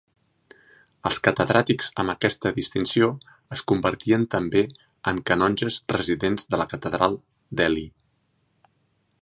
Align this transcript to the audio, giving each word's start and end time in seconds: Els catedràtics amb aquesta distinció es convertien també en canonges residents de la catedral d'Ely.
Els 1.09 1.19
catedràtics 1.25 1.89
amb 2.03 2.13
aquesta 2.13 2.53
distinció 2.55 3.09
es 3.57 3.63
convertien 3.73 4.25
també 4.37 4.63
en 5.13 5.23
canonges 5.31 5.79
residents 5.97 6.51
de 6.55 6.61
la 6.63 6.69
catedral 6.75 7.21
d'Ely. 7.61 7.89